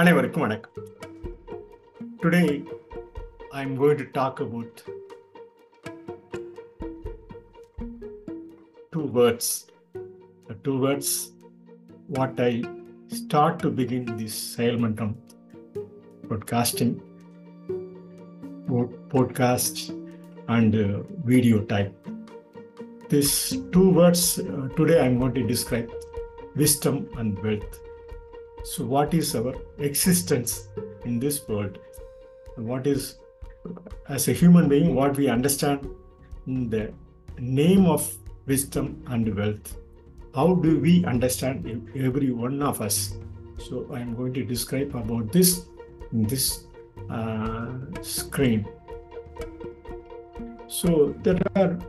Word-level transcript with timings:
அனைவருக்கும் 0.00 0.44
வணக்கம் 0.44 0.74
today 2.22 2.40
I 3.58 3.60
am 3.66 3.74
going 3.82 4.00
to 4.02 4.08
talk 4.20 4.40
about 4.46 4.80
two 8.94 9.04
words 9.16 9.46
the 10.48 10.54
two 10.64 10.74
words 10.82 11.08
what 12.16 12.40
i 12.46 12.52
start 13.18 13.54
to 13.62 13.68
begin 13.78 14.02
this 14.18 14.34
sailmantam 14.54 15.10
broadcasting 16.26 16.90
pod- 18.68 18.96
podcast 19.14 19.78
and 20.56 20.74
uh, 20.76 20.86
video 21.30 21.58
type 21.72 21.94
these 23.12 23.32
two 23.76 23.88
words 24.00 24.24
uh, 24.44 24.66
today 24.78 24.98
i'm 25.04 25.16
going 25.22 25.34
to 25.40 25.46
describe 25.54 25.88
wisdom 26.64 26.98
and 27.20 27.42
wealth 27.46 27.74
so 28.67 28.83
what 28.83 29.13
is 29.13 29.33
our 29.33 29.53
existence 29.79 30.67
in 31.05 31.19
this 31.19 31.47
world? 31.47 31.77
What 32.57 32.85
is 32.85 33.15
as 34.09 34.27
a 34.27 34.33
human 34.33 34.67
being 34.67 34.93
what 34.93 35.15
we 35.15 35.29
understand 35.29 35.89
in 36.47 36.69
the 36.69 36.91
name 37.39 37.85
of 37.85 38.13
wisdom 38.45 39.03
and 39.07 39.33
wealth? 39.37 39.77
How 40.35 40.55
do 40.55 40.79
we 40.79 41.05
understand 41.05 41.89
every 41.95 42.31
one 42.31 42.61
of 42.61 42.81
us? 42.81 43.15
So 43.57 43.87
i 43.93 44.01
am 44.01 44.15
going 44.15 44.33
to 44.33 44.43
describe 44.43 44.93
about 44.95 45.31
this 45.31 45.65
in 46.11 46.23
this 46.23 46.65
uh, 47.09 47.69
screen. 48.01 48.67
So 50.67 51.15
there 51.23 51.39
are 51.55 51.79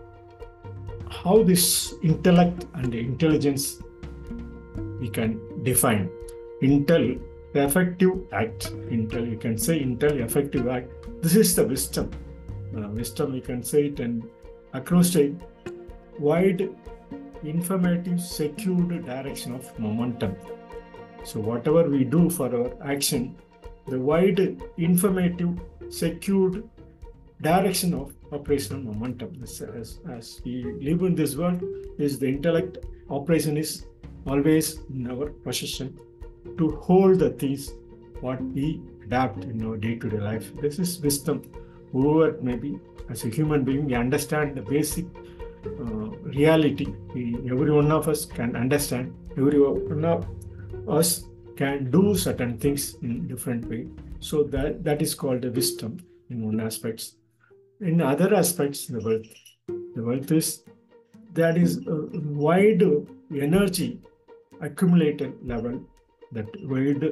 how 1.11 1.43
this 1.43 1.95
intellect 2.05 2.67
and 2.75 2.95
intelligence 2.95 3.83
we 5.01 5.09
can 5.09 5.41
define 5.65 6.09
intel 6.63 7.21
effective 7.55 8.13
act. 8.33 8.73
Intel 8.91 9.31
you 9.31 9.39
can 9.39 9.57
say 9.59 9.81
intel 9.83 10.21
effective 10.21 10.69
act. 10.69 10.91
This 11.23 11.37
is 11.37 11.55
the 11.55 11.67
wisdom. 11.67 12.11
Uh, 12.77 12.89
wisdom 12.89 13.35
you 13.35 13.41
can 13.41 13.63
say 13.63 13.87
it 13.87 14.01
and 14.01 14.23
across 14.75 15.15
acrostic 15.15 15.33
wide 16.19 16.69
informative 17.45 18.21
secured 18.21 19.07
direction 19.07 19.55
of 19.55 19.79
momentum. 19.79 20.37
So 21.25 21.41
whatever 21.41 21.89
we 21.89 22.05
do 22.05 22.29
for 22.29 22.55
our 22.55 22.71
action 22.85 23.37
the 23.87 23.99
wide 23.99 24.61
informative 24.77 25.59
secured 25.89 26.69
direction 27.41 27.95
of 27.95 28.15
operational 28.33 28.83
momentum. 28.83 29.41
As, 29.43 29.63
as, 29.63 30.01
as 30.11 30.43
we 30.45 30.65
live 30.81 31.03
in 31.03 31.15
this 31.15 31.37
world 31.37 31.63
is 31.99 32.19
the 32.19 32.29
intellect. 32.29 32.79
Operation 33.09 33.57
is 33.57 33.87
always 34.27 34.81
in 34.91 35.11
our 35.11 35.31
possession 35.31 35.99
to 36.59 36.71
hold 36.89 37.19
the 37.19 37.31
things 37.31 37.73
what 38.21 38.41
we 38.43 38.81
adapt 39.05 39.45
in 39.45 39.65
our 39.67 39.77
day-to-day 39.77 40.19
life. 40.19 40.55
This 40.61 40.79
is 40.79 41.01
wisdom 41.01 41.43
whoever 41.93 42.31
it 42.31 42.43
may 42.43 42.57
be 42.57 42.79
as 43.11 43.25
a 43.25 43.29
human 43.29 43.65
being 43.65 43.87
we 43.87 43.95
understand 43.95 44.57
the 44.57 44.63
basic 44.63 45.07
uh, 45.67 46.11
reality. 46.39 46.87
We, 47.15 47.37
every 47.51 47.73
one 47.73 47.91
of 47.91 48.09
us 48.09 48.25
can 48.25 48.57
understand 48.57 49.15
every 49.37 49.61
one 49.61 50.05
of 50.05 50.27
us 50.89 51.25
can 51.57 51.91
do 51.91 52.15
certain 52.15 52.59
things 52.59 52.97
in 53.03 53.27
different 53.27 53.69
way. 53.69 53.87
So 54.21 54.43
that 54.45 54.85
that 54.85 55.03
is 55.03 55.15
called 55.15 55.43
the 55.43 55.51
wisdom 55.51 55.99
in 56.31 56.45
one 56.45 56.61
aspects. 56.61 57.15
In 57.81 58.01
other 58.01 58.35
aspects 58.35 58.87
the 58.87 59.01
wealth. 59.01 59.27
The 59.95 60.03
wealth 60.03 60.33
is 60.33 60.65
that 61.35 61.57
is 61.57 61.79
a 61.87 61.97
wide 62.47 62.83
energy 63.33 64.01
accumulated 64.61 65.35
level 65.47 65.81
that 66.33 66.49
wide 66.73 67.05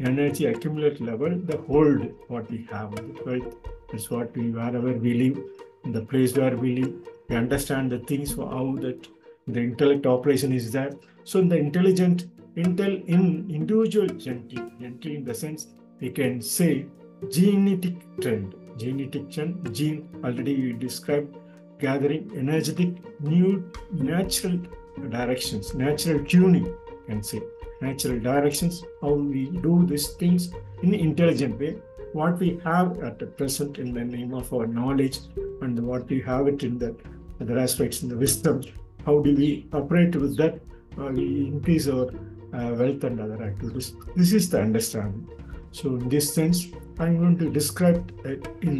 energy 0.00 0.46
accumulated 0.46 1.00
level 1.00 1.32
the 1.50 1.58
hold 1.68 2.00
what 2.28 2.50
we 2.50 2.66
have 2.70 2.92
wealth 3.26 3.54
is 3.94 4.10
what 4.10 4.36
we 4.36 4.50
wherever 4.50 4.92
we 5.04 5.14
live 5.22 5.38
in 5.84 5.92
the 5.92 6.04
place 6.12 6.34
where 6.36 6.56
we 6.56 6.76
live 6.80 6.94
we 7.28 7.36
understand 7.36 7.90
the 7.90 8.00
things 8.10 8.34
how 8.36 8.66
that 8.80 9.08
the 9.48 9.60
intellect 9.60 10.06
operation 10.06 10.52
is 10.52 10.72
there. 10.72 10.92
So 11.24 11.38
in 11.40 11.48
the 11.48 11.56
intelligent 11.56 12.26
intel 12.56 13.06
in 13.06 13.48
individual 13.50 14.06
gently 14.06 14.62
gently 14.80 15.16
in 15.16 15.24
the 15.24 15.34
sense 15.34 15.68
we 16.00 16.10
can 16.10 16.40
say 16.40 16.86
genetic 17.30 17.96
trend 18.20 18.54
genetic 18.78 19.30
trend 19.30 19.74
gene 19.74 20.08
already 20.24 20.54
we 20.62 20.72
described 20.72 21.36
gathering 21.78 22.30
energetic 22.34 22.94
new 23.20 23.70
natural 23.92 24.58
directions 25.10 25.74
natural 25.74 26.24
tuning 26.24 26.66
can 27.06 27.22
say 27.22 27.42
natural 27.80 28.18
directions 28.20 28.84
how 29.02 29.12
we 29.12 29.46
do 29.66 29.84
these 29.86 30.08
things 30.14 30.50
in 30.82 30.94
intelligent 30.94 31.58
way. 31.58 31.76
What 32.12 32.38
we 32.38 32.60
have 32.64 32.98
at 33.02 33.18
the 33.18 33.26
present 33.26 33.78
in 33.78 33.92
the 33.92 34.04
name 34.04 34.32
of 34.34 34.52
our 34.52 34.66
knowledge 34.66 35.18
and 35.60 35.78
what 35.86 36.08
we 36.08 36.20
have 36.22 36.46
it 36.48 36.62
in 36.62 36.78
the 36.78 36.96
other 37.40 37.58
aspects 37.58 38.02
in 38.02 38.08
the 38.08 38.16
wisdom 38.16 38.62
how 39.04 39.20
do 39.20 39.34
we 39.36 39.68
operate 39.72 40.16
with 40.16 40.36
that? 40.36 40.58
Uh, 40.98 41.10
we 41.12 41.46
increase 41.46 41.86
our 41.86 42.08
uh, 42.52 42.74
wealth 42.74 43.04
and 43.04 43.20
other 43.20 43.40
activities. 43.40 43.94
This 44.16 44.32
is 44.32 44.50
the 44.50 44.60
understanding. 44.60 45.28
So 45.70 45.90
in 45.90 46.08
this 46.08 46.34
sense 46.34 46.66
i'm 46.98 47.18
going 47.18 47.36
to 47.38 47.50
describe 47.50 48.10
it 48.24 48.46
in 48.62 48.76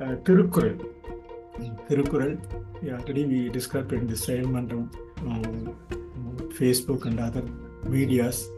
uh, 0.00 0.14
tirukural 0.26 0.76
in 1.58 1.72
tirukural 1.88 2.34
yeah, 2.82 2.98
today 2.98 3.24
we 3.24 3.48
described 3.48 3.92
in 3.92 4.06
the 4.06 4.14
Sailmantam 4.14 4.82
um, 5.22 5.76
facebook 6.60 7.06
and 7.06 7.18
other 7.18 7.42
medias 7.88 8.50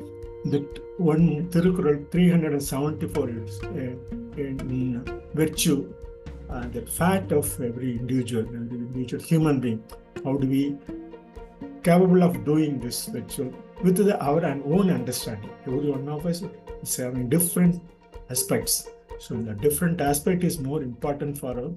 that 0.46 0.80
one 0.98 1.48
tirukural 1.50 2.10
374 2.10 3.30
years 3.30 3.60
uh, 3.64 3.94
in 4.36 5.04
virtue 5.34 5.92
uh, 6.50 6.66
the 6.68 6.80
fact 6.82 7.32
of 7.32 7.46
every 7.60 7.98
individual, 7.98 8.42
every 8.42 8.78
individual 8.78 9.22
human 9.22 9.60
being. 9.60 9.82
How 10.24 10.36
do 10.36 10.48
we 10.48 10.76
capable 11.82 12.22
of 12.22 12.44
doing 12.44 12.80
this 12.80 13.08
ritual 13.12 13.52
with 13.82 13.96
the, 13.96 14.18
our 14.22 14.44
own 14.44 14.90
understanding? 14.90 15.50
Every 15.66 15.90
one 15.90 16.08
of 16.08 16.24
us 16.26 16.42
is 16.82 16.96
having 16.96 17.28
different 17.28 17.82
aspects. 18.30 18.88
So 19.18 19.34
the 19.34 19.54
different 19.54 20.00
aspect 20.00 20.44
is 20.44 20.58
more 20.58 20.82
important 20.82 21.38
for 21.38 21.58
our 21.58 21.70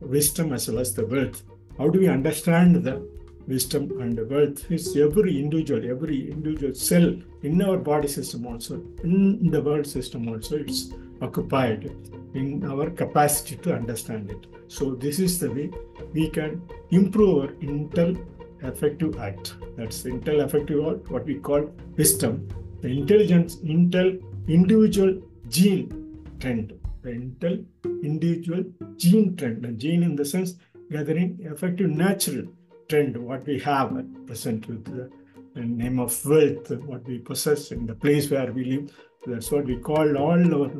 wisdom 0.00 0.52
as 0.52 0.68
well 0.68 0.80
as 0.80 0.94
the 0.94 1.06
wealth. 1.06 1.42
How 1.78 1.88
do 1.88 2.00
we 2.00 2.08
understand 2.08 2.76
the 2.82 3.06
wisdom 3.46 4.00
and 4.00 4.18
wealth? 4.30 4.70
Is 4.70 4.96
every 4.96 5.40
individual, 5.40 5.88
every 5.88 6.30
individual 6.30 6.74
cell 6.74 7.14
in 7.42 7.62
our 7.62 7.78
body 7.78 8.08
system 8.08 8.46
also, 8.46 8.82
in 9.04 9.50
the 9.50 9.60
world 9.60 9.86
system 9.86 10.28
also, 10.28 10.56
it's 10.56 10.92
occupied 11.20 11.90
in 12.34 12.64
our 12.64 12.90
capacity 12.90 13.56
to 13.56 13.74
understand 13.74 14.30
it. 14.30 14.46
So 14.68 14.94
this 14.94 15.18
is 15.18 15.38
the 15.38 15.50
way 15.50 15.70
we 16.12 16.28
can 16.28 16.62
improve 16.90 17.38
our 17.42 17.48
intel 17.54 18.18
effective 18.62 19.18
act. 19.18 19.54
That's 19.76 20.02
intel 20.02 20.44
effective 20.44 20.84
act, 20.86 21.10
what 21.10 21.24
we 21.24 21.36
call 21.36 21.70
wisdom. 21.96 22.48
The 22.82 22.88
intelligence, 22.88 23.56
intel 23.56 24.22
individual 24.48 25.22
gene 25.48 26.20
trend. 26.40 26.72
The 27.02 27.10
intel 27.10 27.64
individual 27.84 28.64
gene 28.96 29.36
trend. 29.36 29.62
The 29.62 29.72
gene 29.72 30.02
in 30.02 30.16
the 30.16 30.24
sense 30.24 30.54
gathering 30.90 31.38
effective 31.42 31.90
natural 31.90 32.46
trend, 32.88 33.16
what 33.16 33.46
we 33.46 33.58
have 33.60 33.96
at 33.96 34.26
present 34.26 34.66
with 34.68 34.84
the, 34.84 35.10
name 35.54 35.98
of 35.98 36.12
wealth, 36.26 36.70
what 36.84 37.02
we 37.08 37.18
possess 37.18 37.70
in 37.70 37.86
the 37.86 37.94
place 37.94 38.30
where 38.30 38.52
we 38.52 38.64
live. 38.64 38.94
That's 39.26 39.50
what 39.50 39.64
we 39.64 39.76
call 39.78 40.18
all 40.18 40.54
our 40.54 40.70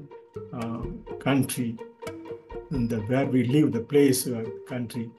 uh, 0.52 0.82
country, 1.18 1.78
and 2.70 2.88
the 2.90 2.98
where 3.08 3.24
we 3.24 3.44
live, 3.44 3.72
the 3.72 3.80
place, 3.80 4.26
uh, 4.26 4.44
country, 4.68 5.10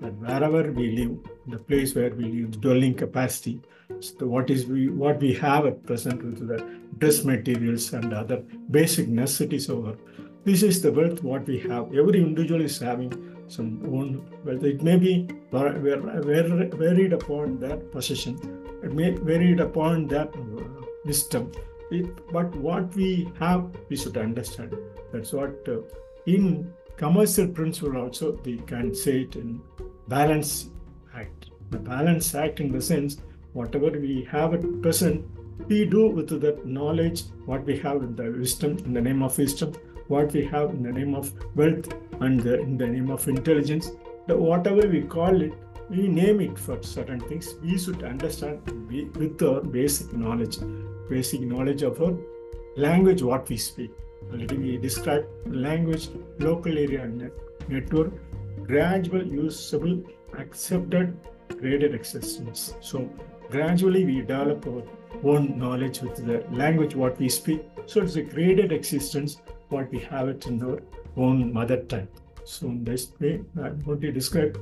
that 0.00 0.14
wherever 0.14 0.72
we 0.72 0.92
live, 0.92 1.18
the 1.46 1.58
place 1.58 1.94
where 1.94 2.14
we 2.14 2.24
live, 2.24 2.58
dwelling 2.62 2.94
capacity, 2.94 3.60
so 4.00 4.26
what 4.26 4.48
is 4.50 4.66
we 4.66 4.88
what 4.88 5.20
we 5.20 5.34
have 5.34 5.66
at 5.66 5.84
present 5.84 6.24
with 6.24 6.48
the 6.48 6.58
dress 6.98 7.24
materials 7.24 7.92
and 7.92 8.12
other 8.12 8.42
basic 8.70 9.08
necessities 9.08 9.68
over. 9.68 9.96
This 10.44 10.62
is 10.62 10.82
the 10.82 10.90
wealth 10.90 11.22
what 11.22 11.46
we 11.46 11.58
have. 11.60 11.94
Every 11.94 12.20
individual 12.20 12.62
is 12.62 12.78
having 12.78 13.10
some 13.52 13.70
own 13.86 14.08
wealth. 14.44 14.64
It 14.64 14.82
may 14.82 14.96
be 14.96 15.28
varied 15.52 17.12
upon 17.12 17.58
that 17.60 17.90
possession. 17.92 18.38
It 18.82 18.92
may 18.92 19.10
varied 19.10 19.60
upon 19.60 20.08
their 20.08 20.28
uh, 20.28 20.82
wisdom 21.04 21.52
it, 21.92 22.32
but 22.32 22.54
what 22.56 22.94
we 22.94 23.30
have 23.38 23.70
we 23.88 23.96
should 23.96 24.16
understand 24.16 24.76
that's 25.12 25.32
what 25.32 25.68
uh, 25.68 25.78
in 26.26 26.72
commercial 26.96 27.46
principle 27.48 27.96
also 27.96 28.32
we 28.44 28.56
can 28.72 28.94
say 28.94 29.20
it 29.22 29.36
in 29.36 29.60
balance 30.08 30.70
act 31.14 31.50
the 31.70 31.78
balance 31.78 32.34
act 32.34 32.60
in 32.60 32.72
the 32.72 32.80
sense 32.80 33.18
whatever 33.52 33.90
we 34.06 34.26
have 34.30 34.54
at 34.54 34.64
present 34.82 35.24
we 35.68 35.84
do 35.84 36.08
with 36.08 36.28
that 36.40 36.64
knowledge 36.66 37.22
what 37.46 37.64
we 37.64 37.76
have 37.78 38.02
in 38.02 38.14
the 38.16 38.30
wisdom 38.44 38.76
in 38.86 38.92
the 38.92 39.00
name 39.00 39.22
of 39.22 39.36
wisdom 39.38 39.72
what 40.14 40.32
we 40.38 40.44
have 40.54 40.70
in 40.70 40.82
the 40.88 40.94
name 41.00 41.14
of 41.14 41.32
wealth 41.56 41.88
and 42.20 42.40
the, 42.40 42.60
in 42.60 42.76
the 42.82 42.86
name 42.86 43.10
of 43.10 43.28
intelligence 43.28 43.92
the 44.26 44.36
whatever 44.36 44.86
we 44.96 45.02
call 45.16 45.42
it 45.48 45.52
we 45.90 46.08
name 46.08 46.40
it 46.40 46.58
for 46.66 46.82
certain 46.82 47.20
things 47.30 47.54
we 47.62 47.78
should 47.78 48.02
understand 48.02 48.60
with 49.16 49.42
our 49.48 49.60
basic 49.78 50.12
knowledge 50.12 50.58
basic 51.10 51.40
knowledge 51.54 51.82
of 51.82 52.00
our 52.00 52.14
language 52.76 53.22
what 53.22 53.48
we 53.48 53.56
speak. 53.56 53.90
Already 54.32 54.56
we 54.56 54.76
describe 54.78 55.26
language, 55.46 56.08
local 56.38 56.78
area 56.78 57.06
net, 57.06 57.32
network, 57.68 58.12
gradual, 58.66 59.26
usable, 59.26 60.02
accepted, 60.38 61.16
graded 61.48 61.94
existence. 61.94 62.74
So 62.80 63.08
gradually 63.50 64.04
we 64.04 64.20
develop 64.20 64.66
our 64.66 64.82
own 65.24 65.58
knowledge 65.58 66.00
with 66.00 66.16
the 66.26 66.44
language 66.50 66.94
what 66.94 67.18
we 67.18 67.28
speak. 67.28 67.62
So 67.86 68.00
it's 68.02 68.16
a 68.16 68.22
graded 68.22 68.72
existence 68.72 69.40
what 69.68 69.90
we 69.90 70.00
have 70.00 70.28
it 70.28 70.46
in 70.46 70.62
our 70.62 70.80
own 71.16 71.52
mother 71.52 71.78
tongue. 71.82 72.08
So 72.44 72.66
in 72.66 72.84
this 72.84 73.12
way, 73.20 73.40
I'm 73.62 73.78
going 73.80 74.00
to 74.00 74.12
describe 74.12 74.58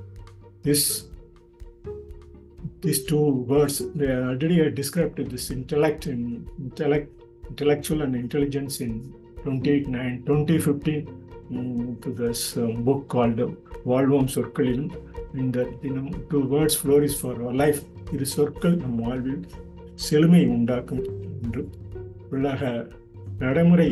this 0.62 1.06
these 2.80 3.04
two 3.04 3.26
words. 3.52 3.82
They 3.94 4.06
are 4.06 4.24
already 4.30 4.62
I 4.62 4.68
described 4.70 5.18
this 5.30 5.50
intellect 5.50 6.06
in 6.06 6.48
intellect, 6.58 7.08
intellectual 7.48 8.02
and 8.02 8.14
intelligence 8.14 8.80
in 8.80 9.12
2009, 9.44 10.22
2015 10.26 11.06
mm, 11.50 12.02
to 12.02 12.10
this 12.12 12.56
um, 12.56 12.82
book 12.84 13.08
called 13.08 13.40
வாழ்வோம் 13.90 14.30
சொற்களிலும் 14.34 14.90
இந்த 15.42 15.64
தினம் 15.82 16.10
two 16.30 16.38
words 16.52 16.78
flourish 16.80 17.16
for 17.20 17.38
our 17.42 17.56
life 17.60 17.80
இரு 18.14 18.26
சொற்கள் 18.34 18.76
நம் 18.82 18.98
வாழ்வில் 19.06 19.44
செழுமை 20.06 20.42
உண்டாக்கும் 20.56 21.04
என்று 21.44 21.62
உலக 22.36 22.60
நடைமுறை 23.42 23.88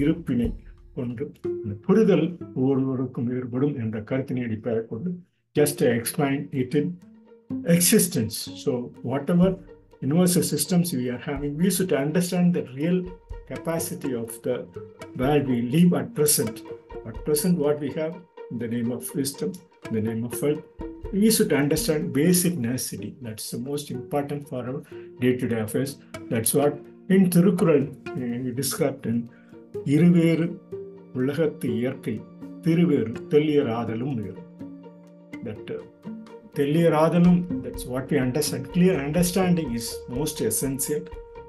இருப்பினை 0.00 0.48
கொண்டு 0.96 1.24
அந்த 1.62 1.74
புரிதல் 1.86 2.26
ஒவ்வொருவருக்கும் 2.60 3.26
வேறுபடும் 3.30 3.74
என்ற 3.84 3.98
கருத்தினை 4.10 4.44
அடிப்படையாக 4.48 4.86
கொண்டு 4.92 5.12
just 5.58 5.74
to 5.80 5.86
explain 5.98 6.40
it 6.62 6.72
in 6.78 6.86
existence. 7.74 8.36
So, 8.62 8.72
whatever 9.10 9.48
universal 10.06 10.42
systems 10.42 10.92
we 10.92 11.04
are 11.14 11.22
having, 11.28 11.52
we 11.56 11.68
should 11.70 11.92
understand 11.92 12.48
the 12.58 12.64
real 12.78 12.98
capacity 13.52 14.12
of 14.14 14.30
the 14.46 14.56
world 15.20 15.46
we 15.52 15.58
live 15.76 15.92
at 16.00 16.08
present. 16.18 16.56
At 17.08 17.24
present, 17.26 17.54
what 17.64 17.78
we 17.84 17.90
have 17.92 18.14
in 18.50 18.58
the 18.58 18.68
name 18.68 18.90
of 18.92 19.02
wisdom, 19.14 19.52
in 19.86 19.94
the 19.98 20.04
name 20.10 20.24
of 20.28 20.34
wealth, 20.42 20.64
we 21.12 21.30
should 21.30 21.54
understand 21.62 22.12
basic 22.12 22.56
necessity. 22.58 23.10
That's 23.22 23.50
the 23.54 23.62
most 23.70 23.90
important 23.90 24.48
for 24.50 24.62
our 24.70 24.82
day-to-day 25.22 25.60
affairs. 25.60 25.94
That's 26.32 26.52
what 26.60 26.74
in 27.15 27.29
Tirukural 27.33 27.83
we 28.45 28.51
described 28.61 29.05
in 29.11 29.19
இருவேறு 29.93 30.45
உலகத்து 31.19 31.67
இயற்கை 31.79 32.15
திருவேறு 32.65 33.11
தெல்லியர் 33.33 33.71
ஆதலும் 33.79 34.15
வேறு 34.21 34.41
that 35.45 35.67
uh, 35.75 35.81
தெல்லியராதலும் 36.57 37.39
that's 37.63 37.83
what 37.91 38.05
we 38.11 38.17
understand 38.25 38.63
clear 38.75 38.95
understanding 39.07 39.69
is 39.79 39.85
most 40.17 40.39
essential 40.49 41.03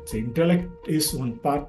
so 0.08 0.12
intellect 0.24 0.68
is 0.96 1.06
one 1.24 1.34
part 1.46 1.64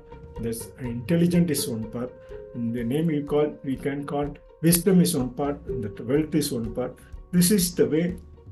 this 0.45 0.59
intelligent 0.93 1.49
is 1.55 1.63
one 1.75 1.85
part 1.95 2.11
in 2.57 2.65
the 2.77 2.85
name 2.93 3.07
we 3.15 3.21
call 3.31 3.47
we 3.69 3.75
can 3.85 3.99
call 4.11 4.27
wisdom 4.67 4.97
is 5.05 5.11
one 5.21 5.31
part 5.39 5.57
and 5.71 5.79
that 5.85 5.99
wealth 6.11 6.35
is 6.41 6.49
one 6.59 6.69
part 6.77 6.93
this 7.35 7.49
is 7.57 7.65
the 7.79 7.87
way 7.95 8.05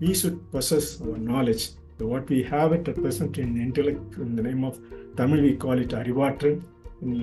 we 0.04 0.12
should 0.22 0.38
possess 0.56 0.88
our 1.06 1.19
knowledge 1.30 1.66
so 1.99 2.07
what 2.13 2.29
we 2.29 2.43
have 2.55 2.73
at 2.77 2.87
present 3.03 3.39
in 3.43 3.51
intellect 3.67 4.17
in 4.25 4.33
the 4.39 4.45
name 4.49 4.63
of 4.69 4.75
tamil 5.19 5.41
we 5.49 5.53
call 5.65 5.79
it 5.85 5.93
arivatran 6.01 6.57
in 7.03 7.23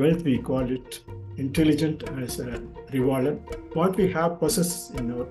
wealth 0.00 0.22
we 0.30 0.36
call 0.50 0.66
it 0.78 1.00
intelligent 1.44 1.98
as 2.24 2.34
a 2.46 2.50
rivaler 2.94 3.34
what 3.78 3.92
we 4.00 4.06
have 4.18 4.32
possess 4.42 4.72
in 5.00 5.06
our 5.16 5.26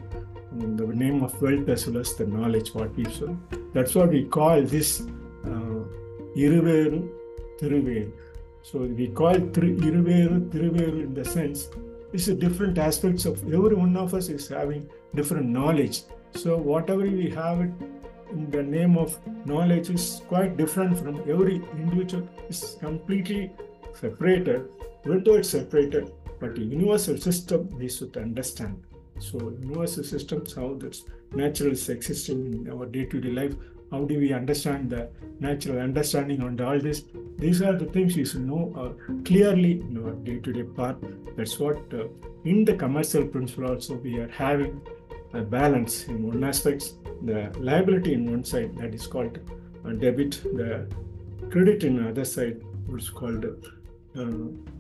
in 0.65 0.71
the 0.81 0.87
name 1.03 1.17
of 1.27 1.33
wealth 1.45 1.67
as 1.75 1.81
well 1.87 1.99
as 2.03 2.11
the 2.19 2.27
knowledge 2.35 2.69
what 2.77 2.91
we 2.99 3.05
should 3.15 3.35
that's 3.75 3.95
what 3.99 4.09
we 4.17 4.23
call 4.37 4.61
this 4.75 4.89
uh, 5.49 5.79
so 8.69 8.79
we 9.01 9.07
call 9.19 9.35
thiruveru 9.55 10.97
in 11.05 11.13
the 11.19 11.25
sense 11.35 11.59
it's 12.13 12.27
a 12.29 12.33
different 12.33 12.77
aspects 12.77 13.25
of 13.25 13.37
every 13.53 13.75
one 13.75 13.95
of 13.97 14.13
us 14.13 14.29
is 14.29 14.47
having 14.47 14.89
different 15.13 15.47
knowledge. 15.47 16.03
So 16.35 16.57
whatever 16.57 17.01
we 17.01 17.29
have 17.31 17.61
it 17.61 17.71
the 18.51 18.63
name 18.63 18.97
of 18.97 19.17
knowledge 19.45 19.89
is 19.89 20.21
quite 20.27 20.57
different 20.57 20.97
from 20.97 21.19
every 21.29 21.55
individual. 21.73 22.27
Is 22.49 22.77
completely 22.79 23.51
separated. 23.93 24.69
Although 25.05 25.35
it's 25.35 25.49
separated 25.49 26.11
but 26.39 26.55
the 26.55 26.63
universal 26.63 27.17
system 27.17 27.69
we 27.77 27.89
should 27.89 28.15
understand. 28.17 28.83
So 29.19 29.37
universal 29.59 30.03
systems 30.03 30.53
how 30.53 30.75
this 30.75 31.03
natural 31.33 31.71
is 31.71 31.89
existing 31.89 32.53
in 32.53 32.71
our 32.71 32.85
day-to-day 32.85 33.31
life 33.31 33.55
how 33.91 34.03
do 34.03 34.17
we 34.19 34.33
understand 34.33 34.89
the 34.89 35.09
natural 35.39 35.79
understanding 35.79 36.41
on 36.41 36.59
all 36.59 36.79
this? 36.79 37.03
These 37.37 37.61
are 37.61 37.73
the 37.73 37.85
things 37.85 38.15
we 38.15 38.25
should 38.25 38.41
know 38.41 38.73
uh, 38.75 39.21
clearly 39.23 39.79
in 39.79 39.97
our 40.03 40.11
day-to-day 40.11 40.63
part. 40.63 40.97
That's 41.37 41.57
what 41.59 41.77
uh, 41.93 42.07
in 42.43 42.65
the 42.65 42.75
commercial 42.75 43.25
principle 43.25 43.69
also 43.69 43.95
we 43.95 44.19
are 44.19 44.27
having 44.29 44.81
a 45.33 45.41
balance 45.41 46.07
in 46.07 46.27
one 46.27 46.43
aspect 46.43 46.93
the 47.25 47.51
liability 47.59 48.13
in 48.13 48.29
one 48.29 48.43
side 48.43 48.75
that 48.77 48.93
is 48.93 49.07
called 49.07 49.39
uh, 49.85 49.91
debit 49.91 50.41
the 50.55 50.87
credit 51.49 51.83
in 51.83 51.97
the 51.97 52.09
other 52.09 52.25
side 52.25 52.61
is 52.95 53.09
called 53.09 53.45
uh, 54.17 54.25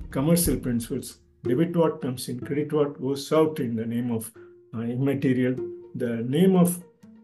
commercial 0.09 0.57
principles. 0.57 1.19
Debit 1.43 1.75
what 1.75 2.01
comes 2.01 2.27
in 2.29 2.39
credit 2.39 2.73
what 2.73 2.99
goes 3.01 3.31
out 3.31 3.59
in 3.59 3.75
the 3.75 3.85
name 3.85 4.11
of 4.11 4.31
uh, 4.73 4.81
immaterial. 4.81 5.55
The 5.95 6.17
name 6.17 6.55
of 6.55 6.83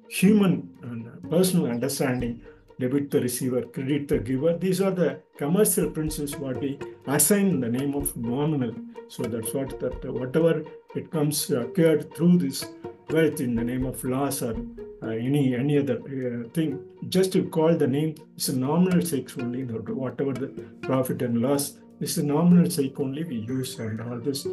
human 0.10 0.70
and 0.84 1.30
personal 1.30 1.68
understanding 1.68 2.42
debit 2.80 3.12
the 3.12 3.22
receiver 3.22 3.62
credit 3.64 4.08
the 4.08 4.20
giver. 4.20 4.58
These 4.58 4.82
are 4.82 4.92
the 4.92 5.20
commercial 5.38 5.90
principles 5.90 6.36
what 6.36 6.60
we 6.60 6.80
assign 7.08 7.48
in 7.48 7.60
the 7.60 7.70
name 7.70 7.96
of 7.96 8.16
nominal. 8.16 8.74
So 9.08 9.24
that's 9.24 9.54
what 9.54 9.80
that 9.80 10.06
uh, 10.06 10.14
whatever 10.14 10.64
it 10.96 11.12
comes 11.12 11.50
occurred 11.52 12.14
through 12.16 12.38
this 12.38 12.66
wealth 13.14 13.40
in 13.46 13.56
the 13.56 13.64
name 13.64 13.86
of 13.86 14.04
loss 14.04 14.42
or 14.48 14.56
uh, 15.04 15.08
any 15.28 15.44
any 15.56 15.78
other 15.82 15.98
uh, 16.18 16.50
thing 16.56 16.70
just 17.16 17.32
to 17.36 17.42
call 17.56 17.76
the 17.84 17.90
name 17.96 18.16
it's 18.36 18.50
a 18.50 18.58
nominal 18.66 19.02
sake 19.12 19.30
only 19.44 19.64
whatever 20.04 20.34
the 20.42 20.48
profit 20.88 21.22
and 21.28 21.42
loss 21.46 21.66
it's 22.00 22.18
a 22.18 22.24
nominal 22.24 22.70
sake 22.78 23.00
only 23.06 23.24
we 23.32 23.38
use 23.56 23.72
and 23.80 24.02
all 24.06 24.20
this 24.28 24.44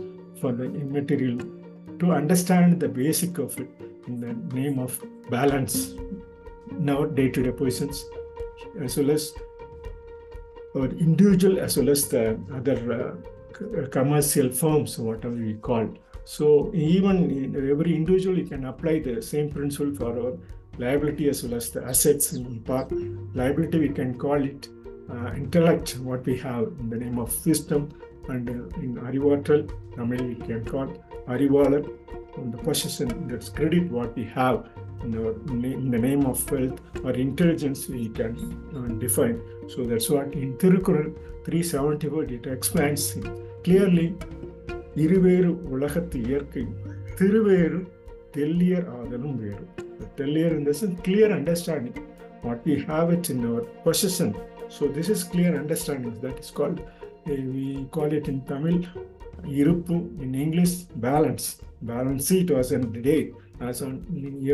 for 0.40 0.52
the 0.60 0.66
immaterial 0.84 1.38
to 2.00 2.12
understand 2.20 2.80
the 2.84 2.88
basic 2.88 3.38
of 3.38 3.58
it 3.62 3.70
in 4.08 4.20
the 4.24 4.32
name 4.58 4.78
of 4.86 5.00
balance 5.36 5.94
now 6.90 7.04
day-to-day 7.04 7.54
positions 7.62 8.04
as 8.84 8.96
well 8.98 9.10
as 9.16 9.32
our 10.76 10.90
individual 11.06 11.58
as 11.66 11.76
well 11.78 11.90
as 11.96 12.08
the 12.08 12.24
other 12.58 12.78
uh, 12.98 13.86
commercial 13.96 14.48
firms 14.62 14.98
whatever 14.98 15.34
we 15.34 15.54
call 15.68 15.88
so 16.24 16.70
even 16.74 17.30
in 17.30 17.70
every 17.70 17.94
individual 17.94 18.38
you 18.38 18.46
can 18.46 18.64
apply 18.66 18.98
the 19.00 19.20
same 19.22 19.50
principle 19.50 19.94
for 19.94 20.12
our 20.20 20.32
liability 20.78 21.28
as 21.28 21.42
well 21.42 21.54
as 21.54 21.70
the 21.70 21.84
assets 21.84 22.32
in 22.32 22.60
part. 22.60 22.90
Liability 23.34 23.78
we 23.78 23.88
can 23.90 24.16
call 24.18 24.42
it 24.42 24.68
uh, 25.10 25.32
intellect 25.34 25.98
what 25.98 26.24
we 26.24 26.36
have 26.38 26.64
in 26.80 26.90
the 26.90 26.96
name 26.96 27.18
of 27.18 27.30
system 27.32 27.90
and 28.28 28.48
uh, 28.48 28.82
in 28.84 28.94
arivatal 29.08 29.60
tamil 29.94 30.22
we 30.30 30.36
can 30.48 30.64
call 30.72 30.88
arivalar 31.34 31.82
the 32.52 32.58
possession 32.66 33.08
that's 33.30 33.48
credit 33.48 33.90
what 33.90 34.14
we 34.18 34.24
have 34.24 34.56
in, 35.04 35.16
our, 35.18 35.32
in 35.48 35.90
the 35.90 35.98
name 35.98 36.24
of 36.26 36.38
wealth 36.50 36.80
or 37.04 37.12
intelligence 37.12 37.88
we 37.88 38.08
can 38.08 38.32
uh, 38.76 38.86
define. 38.98 39.40
So 39.68 39.84
that's 39.84 40.08
what 40.10 40.32
in 40.32 40.56
Tirukural 40.58 41.14
374 41.44 42.24
it 42.24 42.46
explains 42.46 43.16
clearly 43.64 44.16
இருவேறு 45.03 45.49
உலகத்து 45.75 46.17
இயற்கை 46.27 46.63
திருவேறு 47.19 47.79
தெல்லியர் 48.35 48.87
ஆதலும் 48.99 49.37
வேறு 49.43 49.65
தெல்லியர் 50.19 50.55
in 50.57 50.63
the 50.67 50.73
sense 50.79 50.97
clear 51.07 51.27
understanding 51.39 51.97
what 52.45 52.59
we 52.69 52.75
have 52.89 53.09
it 53.17 53.25
in 53.33 53.39
our 53.49 53.61
possession 53.85 54.29
so 54.75 54.87
this 54.97 55.07
is 55.13 55.21
clear 55.33 55.51
understanding 55.63 56.13
that 56.23 56.37
is 56.43 56.51
called 56.57 56.79
uh, 56.81 57.39
we 57.55 57.67
call 57.95 58.11
it 58.19 58.27
in 58.33 58.39
Tamil 58.51 58.77
இருப்பு 59.61 59.95
in 60.25 60.31
English 60.45 60.73
balance 61.07 61.45
balance 61.93 62.23
sheet 62.29 62.51
was 62.57 62.69
in 62.77 62.83
the 62.95 63.01
day 63.11 63.21
as 63.67 63.79
on 63.87 63.93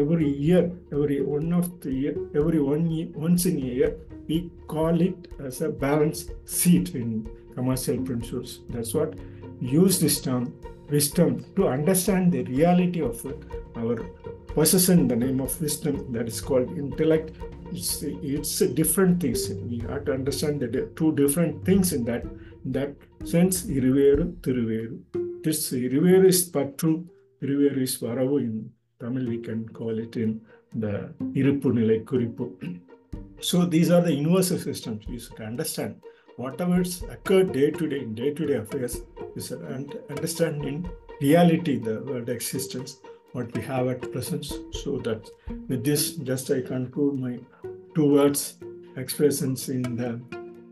every 0.01 0.29
year 0.48 0.63
every 0.96 1.20
one 1.36 1.48
of 1.60 1.67
the 1.84 1.91
year 2.01 2.15
every 2.39 2.62
one 2.74 2.84
year, 2.96 3.08
once 3.27 3.43
in 3.51 3.55
a 3.70 3.72
year 3.79 3.91
we 4.29 4.38
call 4.74 4.96
it 5.10 5.20
as 5.48 5.55
a 5.67 5.72
balance 5.86 6.20
sheet 6.60 6.89
in 7.01 7.10
commercial 7.55 7.98
principles 8.10 8.51
that's 8.74 8.93
what 8.98 9.12
use 9.60 9.98
this 9.98 10.20
term 10.20 10.54
wisdom 10.90 11.44
to 11.56 11.68
understand 11.68 12.32
the 12.32 12.42
reality 12.44 13.00
of 13.00 13.25
it, 13.25 13.42
our 13.76 13.96
possession 14.54 15.08
the 15.08 15.16
name 15.16 15.40
of 15.40 15.60
wisdom 15.60 16.12
that 16.12 16.28
is 16.28 16.40
called 16.40 16.70
intellect. 16.76 17.32
It's 17.72 18.02
it's 18.02 18.58
different 18.80 19.20
things. 19.20 19.48
We 19.50 19.78
have 19.88 20.04
to 20.06 20.12
understand 20.12 20.60
the 20.60 20.90
two 20.96 21.12
different 21.14 21.64
things 21.64 21.92
in 21.92 22.04
that 22.04 22.25
in 22.64 22.72
that 22.72 22.94
sense 23.25 23.64
iriveru 23.64 24.36
thiruveru. 24.44 25.42
This 25.42 25.72
iriveru 25.72 26.26
is 26.26 26.42
patru 26.56 27.04
iriveru 27.42 27.82
is 27.88 27.96
varavu 28.06 28.38
in 28.46 28.70
tamil 29.00 29.25
we 29.32 29.38
can 29.46 29.60
call 29.78 29.96
it 30.04 30.16
in 30.25 30.30
the 30.84 30.94
iruppu 31.40 31.68
nilai 31.78 31.98
kurippu 32.10 32.46
so 33.48 33.56
these 33.75 33.90
are 33.94 34.02
the 34.08 34.14
universal 34.22 34.58
systems 34.68 35.00
we 35.12 35.18
should 35.25 35.40
understand 35.50 35.94
whatever 36.37 36.83
occurred 37.11 37.52
day 37.52 37.71
to 37.71 37.88
day 37.88 38.00
in 38.00 38.14
day 38.14 38.33
to 38.33 38.47
day 38.47 38.55
affairs 38.55 39.02
is 39.35 39.50
an 39.52 39.93
understanding 40.11 40.88
reality, 41.21 41.78
the 41.78 42.00
world 42.02 42.28
existence, 42.28 42.99
what 43.33 43.52
we 43.55 43.62
have 43.62 43.88
at 43.88 44.12
present. 44.12 44.45
So 44.73 44.99
that 44.99 45.28
with 45.69 45.85
this, 45.85 46.12
just 46.12 46.50
I 46.50 46.61
conclude 46.61 47.19
my 47.19 47.38
two 47.95 48.12
words 48.12 48.59
expressions 48.97 49.69
in 49.69 49.97
the 49.97 50.21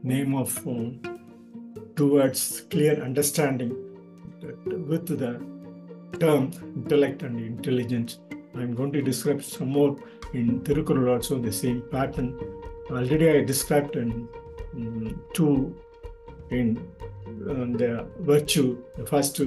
name 0.02 0.34
of 0.34 0.56
um, 0.66 1.00
towards 1.96 2.62
clear 2.70 3.02
understanding 3.02 3.70
with 4.88 5.06
the 5.06 5.40
term 6.18 6.50
intellect 6.76 7.22
and 7.22 7.38
intelligence. 7.38 8.18
I'm 8.54 8.74
going 8.74 8.92
to 8.92 9.02
describe 9.02 9.42
some 9.42 9.68
more 9.68 9.96
in 10.32 10.60
Tirukural 10.60 11.14
also 11.14 11.38
the 11.38 11.52
same 11.52 11.82
pattern. 11.90 12.38
Already 12.90 13.30
I 13.30 13.44
described 13.44 13.96
in 13.96 14.28
two 15.37 15.53
in 16.59 16.67
uh, 17.47 17.65
the 17.81 17.91
virtue, 18.31 18.69
the 18.97 19.05
first 19.05 19.37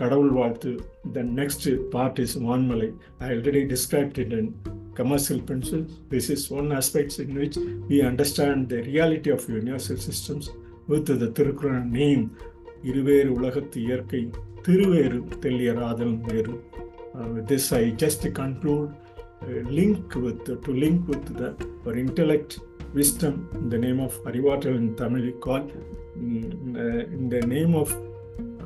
கடவுள் 0.00 0.32
வாழ்த்து 0.40 0.70
the 1.16 1.22
next 1.38 1.62
part 1.94 2.14
is 2.24 2.32
வான்மலை 2.46 2.88
I 3.26 3.36
already 3.36 3.62
described 3.72 4.16
it 4.22 4.30
in 4.38 4.46
commercial 4.98 5.38
principles 5.48 5.90
this 6.12 6.26
is 6.34 6.42
one 6.58 6.68
aspect 6.78 7.14
in 7.24 7.30
which 7.40 7.56
we 7.90 7.98
understand 8.10 8.68
the 8.72 8.80
reality 8.92 9.30
of 9.36 9.42
universal 9.58 9.98
systems 10.08 10.46
with 10.92 11.06
the 11.22 11.28
Thirukkural 11.38 11.82
name 12.00 12.24
இருவேறு 12.90 13.30
உலகத்து 13.38 13.78
இயற்கை 13.86 14.22
திருவேறு 14.66 15.18
தெல்லியராதலும் 15.44 16.18
வேறு 16.30 16.54
uh, 17.18 17.26
with 17.34 17.46
this 17.52 17.66
I 17.80 17.90
just 18.04 18.22
conclude 18.40 18.90
uh, 19.46 19.60
link 19.78 20.14
with 20.24 20.42
to 20.64 20.72
link 20.84 21.00
with 21.12 21.26
the 21.40 21.48
our 21.86 21.96
intellect 22.04 22.52
wisdom 22.99 23.49
in 23.53 23.69
the 23.69 23.77
name 23.77 23.99
of 23.99 24.13
Arivatal 24.23 24.75
in 24.81 24.95
Tamil 24.95 25.31
called 25.45 25.69
call 25.71 25.85
in 26.15 27.29
the 27.29 27.41
name 27.55 27.75
of 27.75 27.91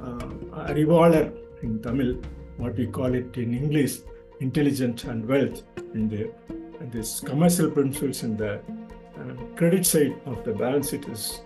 uh, 0.04 0.70
Arivalar 0.72 1.26
in 1.64 1.82
Tamil, 1.82 2.12
what 2.58 2.76
we 2.76 2.86
call 2.88 3.14
it 3.16 3.38
in 3.38 3.54
English, 3.54 3.94
intelligence 4.40 5.04
and 5.06 5.28
wealth 5.28 5.64
in 5.94 6.08
the 6.14 6.22
in 6.82 6.90
this 6.92 7.20
commercial 7.20 7.70
principles 7.70 8.24
in 8.24 8.38
the 8.38 8.54
uh, 9.20 9.34
credit 9.56 9.86
side 9.86 10.16
of 10.26 10.44
the 10.46 10.54
balance 10.54 10.92
sheet 10.92 11.08
is 11.10 11.42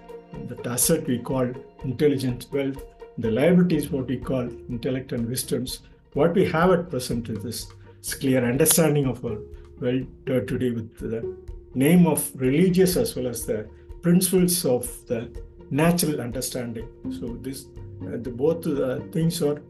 the 0.47 0.57
asset 0.69 1.07
we 1.07 1.17
call 1.19 1.47
intelligence, 1.83 2.51
wealth, 2.51 2.81
the 3.17 3.31
liability 3.31 3.77
is 3.77 3.89
what 3.91 4.07
we 4.07 4.17
call 4.17 4.47
intellect 4.69 5.11
and 5.11 5.27
wisdoms. 5.27 5.79
What 6.13 6.33
we 6.33 6.45
have 6.51 6.71
at 6.71 6.89
present 6.89 7.29
is 7.29 7.43
this 7.43 8.13
clear 8.13 8.43
understanding 8.43 9.05
of 9.05 9.23
our 9.25 9.37
well 9.79 10.01
uh, 10.27 10.39
today 10.51 10.71
with 10.71 10.97
the 10.99 11.35
name 11.75 12.07
of 12.07 12.31
religious 12.35 12.95
as 12.97 13.15
well 13.15 13.27
as 13.27 13.45
the 13.45 13.67
principles 14.01 14.65
of 14.65 14.85
the 15.07 15.29
natural 15.69 16.21
understanding. 16.21 16.87
So 17.19 17.37
this 17.41 17.65
uh, 18.01 18.17
the 18.21 18.29
both 18.29 18.67
uh, 18.67 18.99
things 19.11 19.41
are 19.41 19.61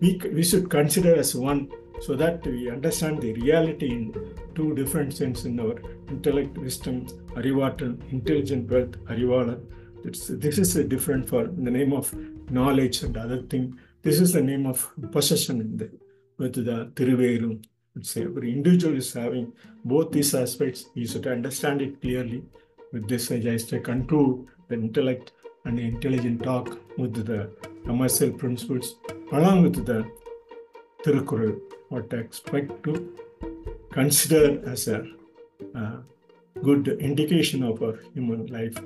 we, 0.00 0.20
we 0.32 0.44
should 0.44 0.70
consider 0.70 1.14
as 1.14 1.34
one 1.34 1.70
so 2.00 2.14
that 2.14 2.46
we 2.46 2.70
understand 2.70 3.20
the 3.20 3.32
reality 3.32 3.90
in 3.90 4.14
two 4.54 4.74
different 4.74 5.14
sense 5.14 5.44
in 5.44 5.58
our 5.58 5.74
intellect, 6.08 6.56
wisdom, 6.56 7.06
arivatal, 7.34 7.98
intelligent 8.12 8.70
wealth, 8.70 8.92
arivala. 9.06 9.60
It's, 10.04 10.28
this 10.28 10.58
is 10.58 10.76
a 10.76 10.84
different 10.84 11.28
for 11.28 11.48
the 11.48 11.70
name 11.70 11.92
of 11.92 12.14
knowledge 12.50 13.02
and 13.02 13.16
other 13.16 13.42
thing. 13.42 13.78
This 14.02 14.20
is 14.20 14.32
the 14.32 14.42
name 14.42 14.66
of 14.66 14.88
possession 15.10 15.60
in 15.60 15.76
the 15.76 15.90
with 16.38 16.54
the 16.54 16.92
Tiruverum. 16.94 17.64
It's 17.98 18.16
every 18.16 18.52
individual 18.52 18.96
is 18.96 19.12
having 19.12 19.52
both 19.84 20.12
these 20.12 20.34
aspects. 20.34 20.86
You 20.94 21.06
should 21.06 21.26
understand 21.26 21.82
it 21.82 22.00
clearly. 22.00 22.42
With 22.92 23.08
this, 23.08 23.30
I 23.32 23.40
just 23.40 23.70
conclude 23.82 24.46
the 24.68 24.76
intellect 24.76 25.32
and 25.64 25.78
the 25.78 25.82
intelligent 25.82 26.42
talk 26.42 26.78
with 26.96 27.26
the 27.26 27.50
commercial 27.84 28.30
principles 28.30 28.96
along 29.32 29.62
with 29.62 29.84
the 29.84 30.10
Tirukural, 31.04 31.60
what 31.88 32.12
I 32.12 32.16
expect 32.18 32.82
to 32.84 33.16
consider 33.90 34.62
as 34.68 34.88
a 34.88 35.06
uh, 35.74 35.96
good 36.62 36.88
indication 37.00 37.62
of 37.62 37.82
our 37.82 37.98
human 38.14 38.46
life 38.46 38.76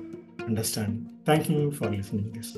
understanding. 0.41 1.09
Thank 1.25 1.49
you 1.49 1.71
for 1.71 1.89
listening 1.89 2.31
to 2.31 2.39
this. 2.39 2.57